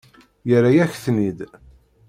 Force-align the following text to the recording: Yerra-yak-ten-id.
Yerra-yak-ten-id. 0.49 1.39